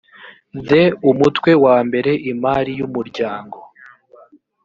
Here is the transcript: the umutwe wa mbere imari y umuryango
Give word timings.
the 0.69 0.83
umutwe 1.09 1.51
wa 1.65 1.77
mbere 1.87 2.11
imari 2.31 2.71
y 2.79 2.81
umuryango 2.87 3.57